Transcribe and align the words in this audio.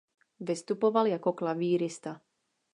Vystupoval 0.39 1.05
jako 1.07 1.33
klavírista. 1.33 2.21